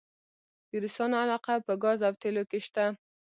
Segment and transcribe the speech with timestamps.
[0.69, 2.85] د روسانو علاقه په ګاز او تیلو کې شته؟